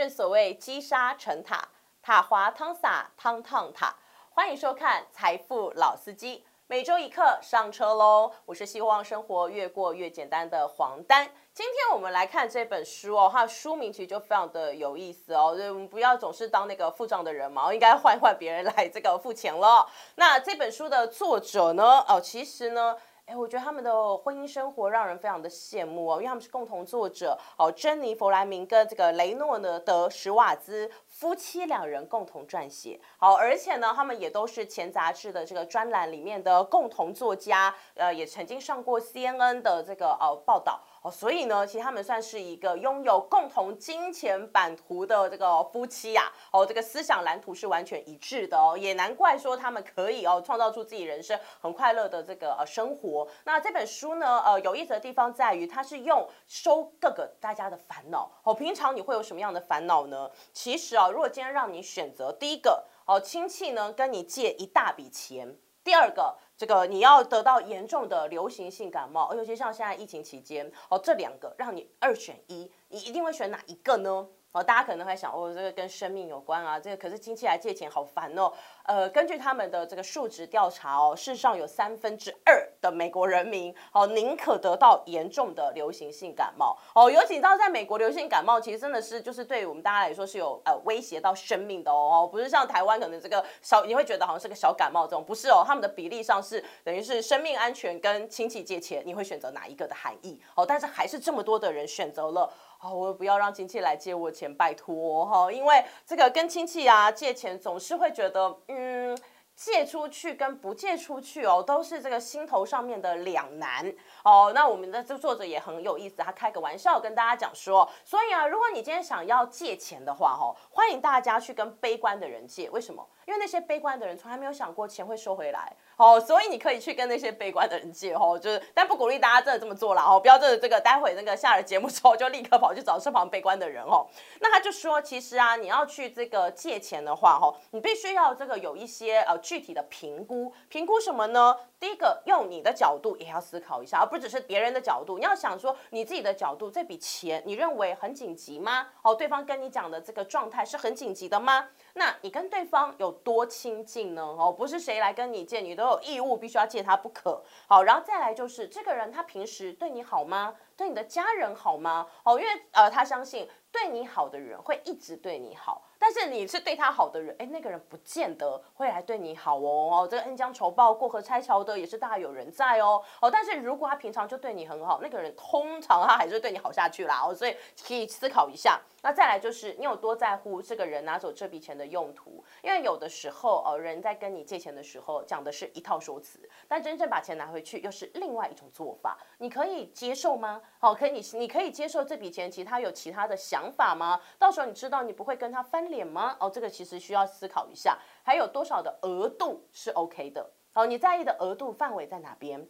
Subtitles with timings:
[0.00, 1.68] 正所谓积沙成塔，
[2.00, 3.94] 塔滑汤洒，汤烫塔。
[4.30, 6.38] 欢迎收看《财富老司机》，
[6.68, 8.32] 每周一课上车喽！
[8.46, 11.30] 我是希望生活越过越简单的黄丹。
[11.52, 19.86] 今天我们来看这本书哦，它的书名其实就非常的有意思哦，就我们不要总是当那个付账的人嘛，应该换换别人来这个付钱了。
[20.14, 22.02] 那这本书的作者呢？
[22.08, 22.96] 哦，其实呢。
[23.26, 33.00] 哎，我觉得他们的婚姻生活让人非常的羡慕哦，因为他们是共同作者哦，珍妮弗莱明跟这个雷诺呢德史瓦兹夫妻两人共同撰写。
[33.18, 40.80] 好，而且呢，他们也都是前杂志的这个专栏里面的共同作家，呃，也曾经上过 CNN 的这个呃报道。
[41.02, 46.30] 哦，所以呢，其实他们算是一个拥有共同金钱版图的这个夫妻呀。
[46.52, 53.26] 哦，这个思想蓝图是完全一致的哦，也难怪说他们可以哦创造出自己人生很快乐的这个呃生活。
[53.44, 58.30] 那这本书呢，呃，有意思的地方在于，它是用收各个大家的烦恼。
[58.42, 60.30] 哦，平常你会有什么样的烦恼呢？
[60.52, 65.48] 其实啊，如果今天让你选择，第一个，哦，亲戚呢跟你借一大笔钱；
[65.82, 66.36] 第二个。
[66.60, 74.28] 这个你要得到严重的流行性感冒，尤其像现在疫情期间，哦，这两个让你二选一，你一定会选哪一个呢？
[74.52, 78.52] 哦，大家可能会想，哦，这个跟生命有关啊，这个可是亲戚来借钱好烦哦。
[78.82, 87.10] 呃，根据他们的这个数值调查哦，世上有三分之二的美国人民哦，宁可得到严重的流行性感冒哦。
[87.10, 100.64] 尤其到在美国，流行感冒其实真的是就是对于我们大家来说是有呃威胁到生命的哦，不是像台湾可能这个小你会觉得好像是个小感冒这种，不是哦，他们的比例上是等于是生命安全跟亲戚借钱，你会选择哪一个的含义哦？
[100.66, 102.50] 但是还是这么多的人选择了。
[102.82, 109.14] 哦，我不要让亲戚来借我钱，拜托哈，因为这个跟亲戚啊借钱，总是会觉得，嗯，
[109.60, 113.86] 借出去跟不借出去哦，都是这个心头上面的两难
[114.24, 114.52] 哦。
[114.54, 123.06] 那我们的这作者也很有意思，他开个玩笑跟大家讲说，所以啊，如果你今天想要借钱的话，哦，欢迎大家去跟悲观的人借，为什么？
[123.26, 134.06] 因为那些悲观的人从来没有想过钱会收回来，哦，所以你可以去跟那些悲观的人借，哦，就是，但不鼓励大家真的这么做了，哦，不要真的这个待会那个下了节目之后就立刻跑去找身旁悲观的人，哦，
[134.40, 141.54] 那他就说，其实啊，你要去这个借钱的话，哦，你必须要这个有一些呃具体的评估，评估什么呢？
[141.78, 148.88] 第一个，用你的角度也要思考一下，而不只是别人的角度，你要想说你自己的角度，这笔钱你认为很紧急吗？
[149.02, 151.68] 哦，对方跟你讲的这个状态是很紧急的吗？
[152.00, 154.22] 那你跟对方有多亲近呢？
[154.22, 157.44] 哦，不是谁来跟你借，你都有义务必须要借他不可。
[157.68, 160.54] 好，然后再来就是这个人他平时对你好吗？
[160.78, 162.06] 对你的家人好吗？
[162.24, 165.82] 哦，因为呃，他相信对你好的人会一直对你好。
[165.98, 169.90] 但是你是对他好的人，哎，那个人不见得会来对你好哦。
[169.92, 173.02] 哦，这个恩将仇报、过河拆桥的也是大有人在哦。
[173.20, 177.20] 哦，但是如果他平常就对你很好，那个人通常他还是对你好下去啦。
[177.22, 177.54] 哦，所以
[177.86, 178.80] 可以思考一下。
[179.02, 182.44] 那再来就是你有多在乎这个人拿走这笔钱的用途？
[182.62, 189.18] 因为有的时候，哦，人在跟你借钱的时候讲的是一套说辞，但真正把钱拿回去又是另外一种做法。
[189.38, 190.60] 你可以接受吗？
[190.78, 194.20] 好，可以，你你可以接受这笔钱，其他有其他的想法吗？
[194.38, 196.36] 到时候你知道你不会跟他翻脸吗？
[196.40, 200.50] 哦，这个其实需要思考一下，还有多少的额度是 OK 的？
[200.74, 202.68] 哦，你在意的额度范围在哪边？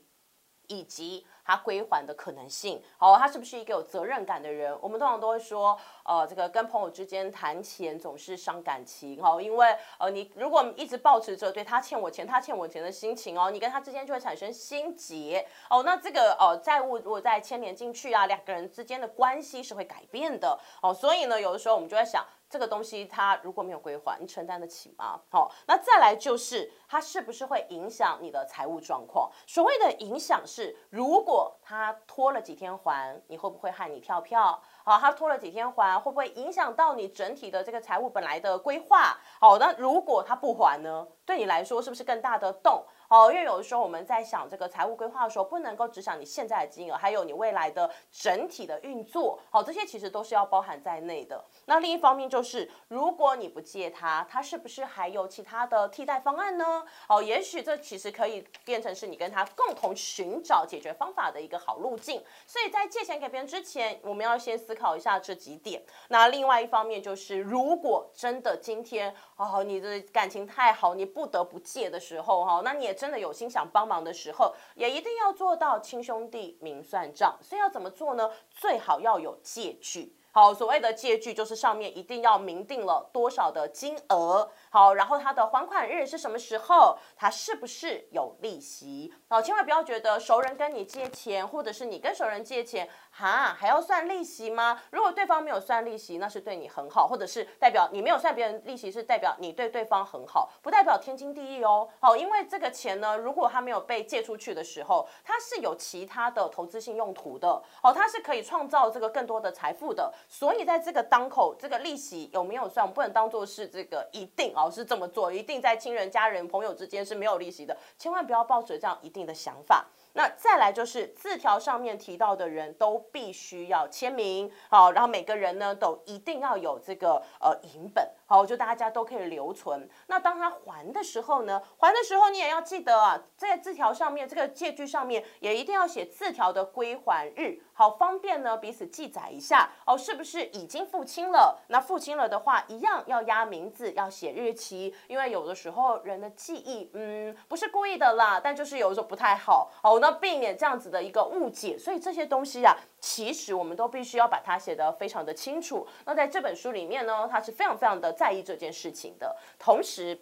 [0.70, 4.76] 以及他归还的可能性，好，他是不是一个有责任感的人？
[4.80, 22.24] 我们通常都会说，呃，这个跟朋友之间谈钱总是伤感情，哦，因为呃，你如果一直保持着对他欠我钱，他欠我钱的心情哦，你跟他之间就会产生心结，哦，那这个呃债务如果再牵连进去啊，两个人之间的关系是会改变的，哦，所以呢，有的时候我们就在想。
[22.50, 25.20] 这个东西它如果没有归还，你承担得起吗？
[25.30, 29.30] 好，那再来就是它是不是会影响你的财务状况？
[29.46, 34.60] 所谓的影响是，如果他拖了几天还，你会不会害你跳票？
[34.84, 39.16] 好，他拖了几天还，会不会影响到你整体的这个财务本来的规划？
[39.38, 41.06] 好，那如果他不还呢？
[41.24, 42.84] 对你来说是不是更大的洞？
[43.10, 49.40] 哦，因为有的时候我们在想这个财务规划的时候，不能够只想你现在的金额，还有你未来的整体的运作。
[49.50, 51.44] 好，这些其实都是要包含在内的。
[51.64, 56.84] 那另一方面就是，如果你不借他，他是不是还有其他的替代方案呢？
[57.08, 62.22] 哦，也许这其实可以变成是你跟他共同寻找解决方法的一个好路径。
[62.46, 65.82] 所以在借钱给别人之前，我们要先思考一下这几点。
[66.10, 69.12] 那另外一方面就是，如果真的今天
[69.44, 72.94] 哦你的感情太好，你不得不借的时候哈，那你也。
[73.00, 77.38] 真的有心想帮忙的时候，也一定要做到亲兄弟明算账。
[77.40, 78.30] 所以要怎么做呢？
[78.50, 80.14] 最好要有借据。
[80.32, 89.12] 好，所谓的借据就是上面一定要明定了多少的金额，好，然后它的还款日是什么时候，它是不是有利息？
[89.28, 92.88] 好，千万不要觉得熟人跟你借钱，或者是你跟熟人借钱，
[93.20, 94.80] 哈，还要算利息吗？
[94.90, 101.86] 如果对方没有算利息，那是对你很好，或者是代表你没有算别人利息，是代表你对对方很好，不代表天经地义哦。
[102.00, 110.10] 好，因为这个钱呢，如果他没有被借出去的时候，它是有其他的投资性用途的，好，它是可以创造这个更多的财富的。
[110.26, 119.86] 所以在这个当口，这个利息有没有算，不能当做是这个一定哦，是这么做，一定在亲人、家人、朋友之间是没有利息的，千万不要抱着这样一定的想法。
[120.12, 129.88] 那再来就是字条上面提到的人都必须要签名，好，然后每个人呢都一定要有这个呃影本，好，就大家都可以留存。
[130.06, 141.58] 那当他还的时候呢，还的时候你也要记得啊，在字条上面这个借据上面也一定要写字条的归还日，好方便呢彼此记载一下哦，是不是已经付清了？
[141.70, 149.98] 那付清了的话，一样要压名字，要写日期，因为有的时候人的记忆，嗯，不是故意的啦，但就是有的时候不太好，哦。
[150.00, 155.84] 那避免这样子的一个误解，所以这些东西啊，其实我们都必须要把它写得非常的清楚。
[156.04, 159.34] 那在这本书里面呢，它是非常非常的在意这件事情的。
[159.58, 160.20] 同时，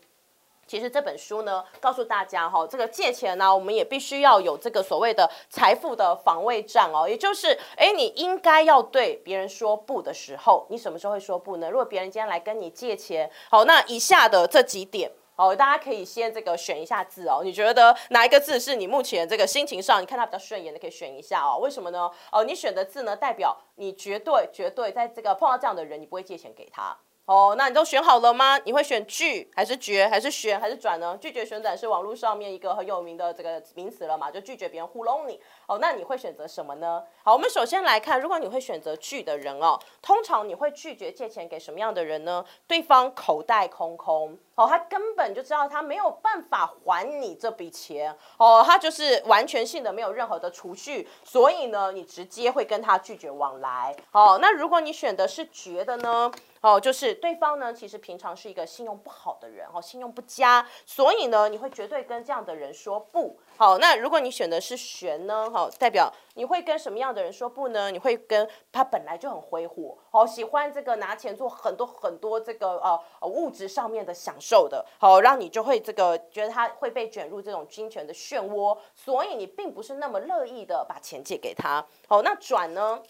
[0.68, 11.68] 其实这本书呢，告诉大家哈，这个借钱呢，我们也必须要有这个所谓的财富的防卫战哦，也就是，哎，你应该要对别人说不的时候，你什么时候会说不呢？
[11.68, 15.10] 如果别人今天来跟你借钱，好，那以下的这几点。
[15.40, 17.42] 哦，大家可以先这个选一下字哦。
[17.44, 21.58] 你觉得哪一个字是你目前这个心情上你看它比较顺眼的，可以选一下哦。
[21.62, 22.10] 为什么呢？
[22.32, 26.98] 哦，你选的字呢，代表你绝对绝对在这个碰到这样的人，你不会借钱给他。
[27.28, 28.58] 哦，那你都选好了吗？
[28.64, 31.14] 你会选拒还是绝还是旋还是转呢？
[31.20, 34.30] 拒绝旋转是网络上面一个很有名的这个名词了嘛？
[34.30, 35.38] 就拒绝别人糊弄你。
[35.66, 37.02] 哦，那你会选择什么呢？
[37.22, 42.42] 好，我们首先来看，如果你会选择拒的人哦，通常你会拒绝借钱给什么样的人呢？
[42.66, 53.94] 对方口袋空空，哦，他根本就知道他没有办法还你这笔钱，哦，他就是完全性的没有任何的储蓄，所以呢，你直接会跟他拒绝往来。
[54.12, 56.32] 哦，那如果你选的是绝的呢？
[56.60, 63.38] 哦，就是对方呢，其实平常是一个信用不好的人，哦，信用不佳，所以呢，你会绝对跟这样的人说不。
[63.56, 67.90] 好，那如果你选的是玄呢，好，代表你会跟什么样的人说不呢？
[67.90, 81.84] 你会跟他本来就很挥霍，好，喜欢这个拿钱做很多很多这个呃物质上面的享受的，好，让你就会这个觉得他会被卷入这种金钱的漩涡，所以你并不是那么乐意的把钱借给他。
[82.06, 83.02] 好，那转呢？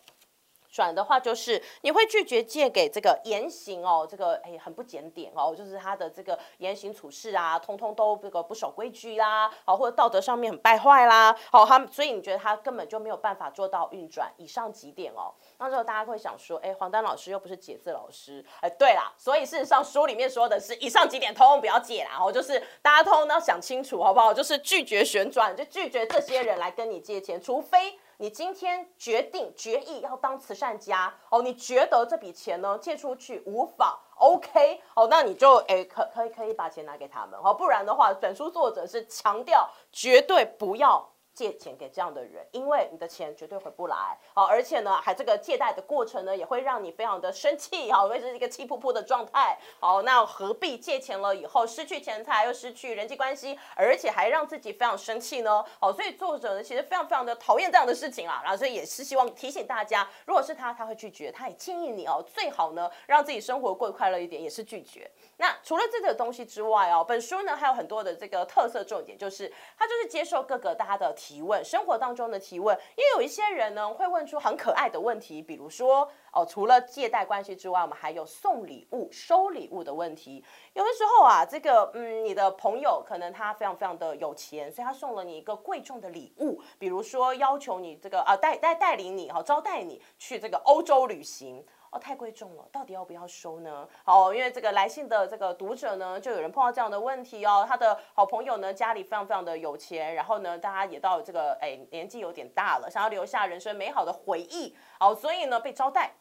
[0.70, 24.34] 转的话就是你会拒绝借给这个言行哦，这个哎很不检点哦，就是他的这个言行处事啊，通通都这个不守规矩啦，好或者道德上面很败坏啦，好他所以你觉得他根本就没有办法做到运转以上几点哦，那时候大家会想说，哎黄丹老师又不是解字老师，哎对啦，所以事实上书里面说的是以上几点通通不要借啦，哦就是大家通通都要想清楚好不好？
[24.34, 27.98] 就是拒绝旋转，就拒绝这些人来跟你借钱，除非。
[28.20, 41.08] 你今天决定决议要当慈善家哦，你觉得这笔钱呢借出去无妨？OK 哦，那你就诶可可以可以把钱拿给他们哦，不然的话，本书作者是强调绝对不要。
[41.38, 55.64] 借钱给这样的人，因为你的钱绝对回不来，好，而且呢，还这个借贷的过程呢，也会让你非常的生气，好，会是一个气扑扑的状态，好，那何必借钱了以后失去钱财，又失去人际关系，而且还让自己非常生气呢？
[55.79, 65.09] 好，所以作者呢，其实非常非常的讨厌这样的事情啊，然后所以也是希望提醒大家，如果是他，他会拒绝，他也建议你哦，最好呢，让自己生活过得快乐一点，也是拒绝。
[65.40, 80.45] 那除了这个东西之外哦，本书呢还有很多的这个特色重点，就是它就是接受各个大家的提问，生活当中的提问，也有一些人呢会问出很可爱的问题，比如说哦，除了借贷关系之外，我们还有送礼物、收礼物的问题。
[80.75, 91.64] 有的时候啊，这个嗯，你的朋友可能他非常非常的有钱，所以他送了你一个贵重的礼物，比如说要求你这个啊带带带领你哈招待你去这个欧洲旅行。
[91.90, 93.88] 哦，太贵重了，到底要不要收呢？
[94.04, 97.64] 好，因为这个来信的这个读者呢，就有人碰到这样的问题哦。
[97.68, 106.12] 他的好朋友呢，家里非常非常的有钱，然后呢，大家也到这个哎年纪有点大了，想要留下人生美好的回忆，好，所以呢被招待。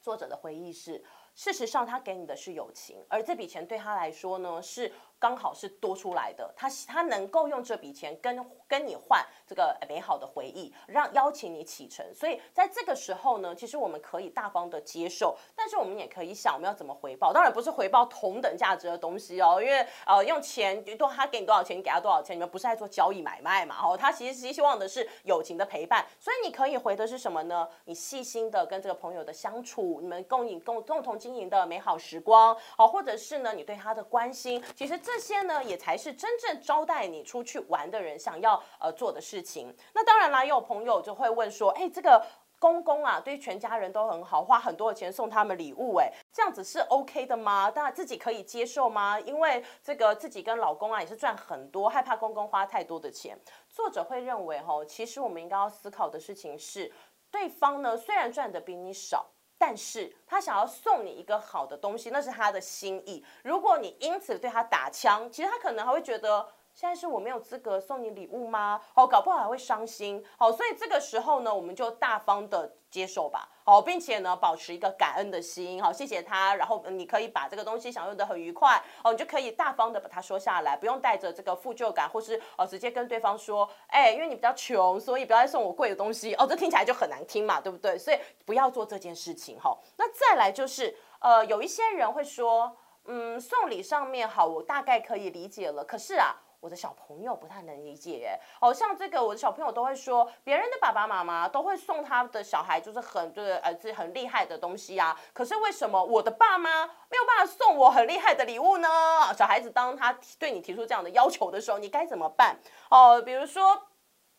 [0.00, 4.92] 作者的回忆是，事实上他给你的是友情，而这笔钱对他来说呢是。
[5.22, 12.04] 刚好是多出来的，他他能够用这笔钱跟跟你换这个美好的回忆，让邀请你启程。
[12.12, 17.32] 所以在这个时候呢，其实我们可以大方的接受，但是我们也可以想我们要怎么回报。
[17.32, 23.76] 当然不是回报同等价值的东西哦，因为呃用钱多他给你多少钱，你给他多少钱，你们不是在做交易买卖嘛？
[23.80, 26.04] 哦，他其实希望的是友情的陪伴。
[26.18, 27.68] 所以你可以回的是什么呢？
[27.84, 35.11] 你细心的跟这个朋友的相处，你们共赢共共同经营的美好时光，好，或者是呢你对他的关心，其实这。
[35.14, 39.74] 这些呢，也才是真正招待你出去玩的人想要呃做的事情。
[39.92, 42.24] 那当然啦，也有朋友就会问说，哎，这个
[42.58, 47.70] 公公啊，对全家人都很好，花很多的钱送他们礼物，哎，这样子是 OK 的吗？
[47.70, 49.20] 大家自己可以接受吗？
[49.20, 53.38] 因为这个自己跟老公啊也是赚很多，害怕公公花太多的钱。
[53.68, 56.90] 作者会认为，哈，其实我们应该要思考的事情是，
[57.30, 59.26] 对方呢虽然赚的比你少。
[59.62, 63.24] 但是他想要送你一个好的东西，那是他的心意。
[63.44, 66.48] 如果你因此对他打枪，其实他可能还会觉得。
[66.74, 68.80] 现在是我没有资格送你礼物吗？
[68.94, 70.24] 好，搞不好还会伤心。
[70.38, 73.46] 好，所以这个时候呢，我们就大方的接受吧。
[73.64, 75.82] 好，并且呢，保持一个感恩的心。
[75.82, 76.54] 好，谢谢他。
[76.56, 78.82] 然后你可以把这个东西享用的很愉快。
[79.04, 86.34] 哦，你就可以大方的把它说下来，不用带着这个负疚感，或是哦直接跟对方说，哎，因为你比较穷，所以不要再送我贵的东西。
[86.34, 87.96] 哦，这听起来就很难听嘛，对不对？
[87.96, 89.58] 所以不要做这件事情。
[89.60, 95.84] 哈，那再来就是，呃，有一些人会说，嗯，送礼上面好，我大概可以理解了。
[95.84, 96.36] 可是啊。
[96.62, 105.20] 我的小朋友不太能理解，哦，像这个我的小朋友都会说，别人的爸爸妈妈都会送他的小孩，就是很就是呃自己很厉害的东西啊。
[105.32, 108.88] 可是为什么我的爸妈没有办法送我很厉害的礼物呢？
[109.36, 112.56] 小孩子当他对你提出这样的要求的时候，你该怎么办？
[112.90, 113.88] 哦，比如说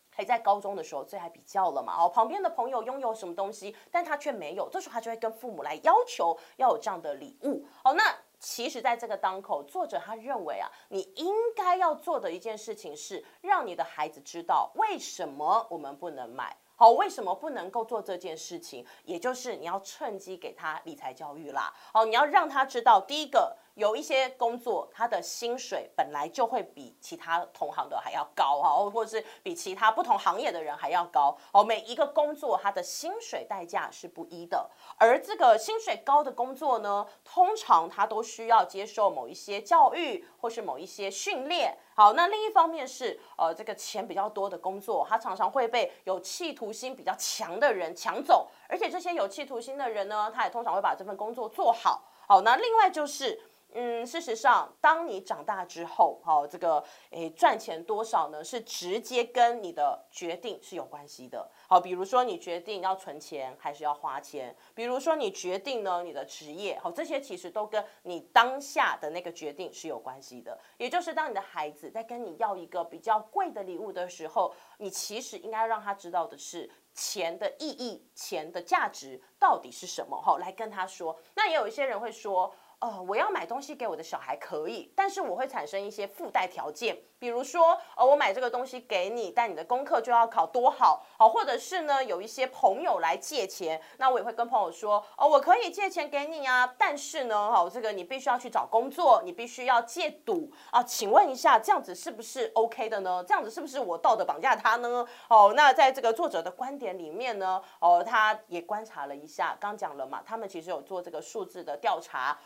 [0.08, 1.94] 还在高中的时候，最爱比较了嘛。
[2.02, 7.66] 哦，旁边的朋友拥有什么东西，但他却没有，这时候他就会跟父母来要求要有这样的礼物。
[7.84, 8.02] 哦，那。
[8.44, 16.54] 其实，在这个当口，作者他认为啊，你应该要做的一件事情是，让你的孩子知道为什么我们不能买。
[16.76, 18.84] 好，为什么不能够做这件事情？
[19.04, 21.72] 也就是你要趁机给他理财教育啦。
[21.90, 23.56] 好，你要让他知道，第一个。
[23.74, 31.64] 有一些工作，他的薪水本来就会比其他同行的还要高哈，或者是比其他不同行业的人还要高哦。
[31.64, 41.76] 每一个工作，它的薪水代价是不一的，而这个薪水高的工作呢，通常他都需要接受某一些教育或是某一些训练。
[41.96, 52.04] 好，那另一方面是，呃，这个钱比较多的工作，他常常会被有企图心比较强的人抢走，而且这些有企图心的人呢，他也通常会把这份工作做好。
[52.26, 53.40] 好，那另外就是。
[53.76, 56.80] 嗯，事实上，当你长大之后，好，这个
[57.10, 58.44] 诶赚钱多少呢？
[58.44, 61.50] 是直接跟你的决定是有关系的。
[61.66, 70.56] 好，比如说你决定要存钱还是要花钱，比如说你决定呢你的职业，好，这些其实都跟你当下的那个决定是有关系的。
[70.76, 81.18] 也就是当你的孩子在跟你要一个比较贵的礼物的时候，你其实应该让他知道的是钱的意义、钱的价值到底是什么，哈，来跟他说。
[81.34, 82.54] 那也有一些人会说。
[82.84, 103.24] 呃，我要买东西给我的小孩可以，但是我会产生一些附带条件，比如说，呃，我买这个东西给你，但你的功课就要考多好，好，或者是呢，有一些朋友来借钱，那我也会跟朋友说，哦，我可以借钱给你啊，但是呢，哦，这个你必须要去找工作，你必须要戒赌啊，请问一下，这样子是不是 OK 的呢？
[103.26, 105.06] 这样子是不是我道德绑架他呢？
[105.30, 112.38] 哦，那在这个作者的观点里面呢，哦，他也观察了一下，刚讲了嘛，他们其实有做这个数字的调查。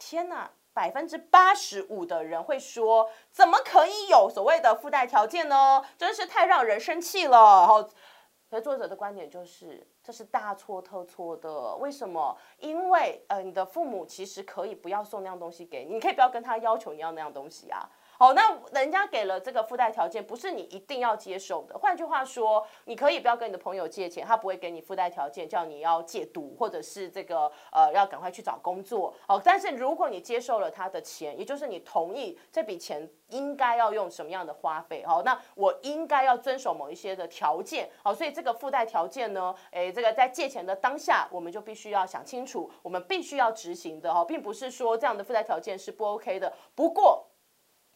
[0.00, 5.84] 天呐，百分之八十五的人会说，怎么可以有所谓的附带条件呢？
[5.98, 7.36] 真是太让人生气了。
[7.36, 7.88] 然后，
[8.48, 11.76] 所以作者的观点就是，这是大错特错的。
[11.76, 12.36] 为什么？
[12.58, 17.88] 因为呃，你的父母其实可以不要送那样东西给你，你可以不要跟他要求你要那样东西啊。
[18.20, 21.78] 好，那人家给了这个附带条件，不是你一定要接受的。
[21.78, 29.14] 换句话说，你可以不要跟你的朋友借钱，他不会给你附带条件，叫你要戒赌，或者是这个呃要赶快去找工作。
[29.26, 37.88] 好，但是如果你接受了他的钱，也就是你同意这笔钱应该要用什么样的花费，好，那我应该要遵守某一些的条件。
[38.02, 46.52] 好，所以这个附带条件呢，诶，这个在借钱的当下，我们就必须要想清楚，我们必须要执行的哦，并不是说这样的附带条件是不 OK 的。
[46.74, 47.24] 不过。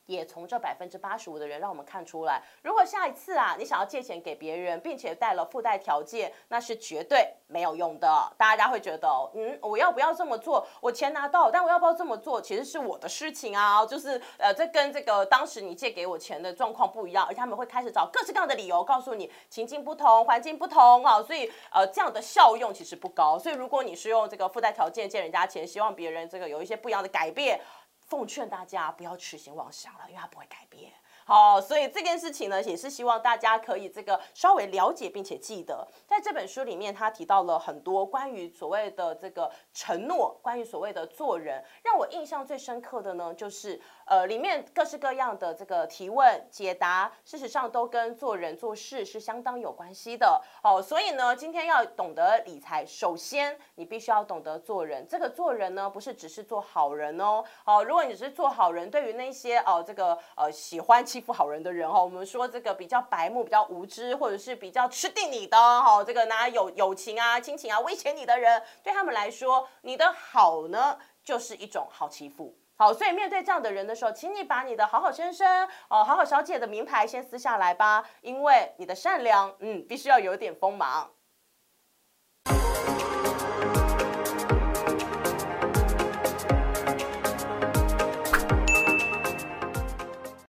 [0.06, 8.32] 也从这百分之八十五的人让我们看出来，如果下一次啊，你想要借钱给别人，并且带了附带条件，那是绝对没有用的。
[8.36, 10.66] 大家会觉得，嗯，我要不要这么做？
[10.80, 13.84] 我钱拿到，但我要不要这么做，其实是我的事情啊。
[13.86, 23.38] 就是呃，这跟这个当时你借给我钱的状况不一样，而他们会开始找各式各样的理由，告诉你情境不同，环境不同啊，所以呃，这样的效用其实不高。
[23.38, 27.58] 所以如果你是用这个附带条件借人家钱，希望别人这个有一些不一样的改变。
[28.06, 30.92] 奉劝大家不要痴心妄想了，因为它不会改变。
[31.26, 50.42] 好，所以这件事情呢，也是希望大家可以这个稍微了解并且记得，在这本书里面，他提到了很多关于所谓的这个承诺，关于所谓的做人，让我印象最深刻的呢，就是呃，里面各式各样的这个提问解答，事实上都跟做人做事是相当有关系的。
[50.62, 55.06] 好，所以呢，今天要懂得理财，首先你必须要懂得做人。
[55.08, 57.44] 这个做人呢，不是只是做好人哦。
[57.62, 61.04] 好，如果你只是做好人，对于那些哦这个呃喜欢。
[61.04, 72.54] 欺负好人的人哦，我们说这个比较白目、比较无知，或者是比较吃定你的哈，这个拿友友情啊、亲情啊威胁你的人，对他们来说，你的好呢就是一种好欺负。
[72.76, 81.08] 好，所以面对这样的人的时候，请你把你的好好先生哦、好好小姐的名牌先撕下来吧，因为你的善良，嗯，必须要有点锋芒。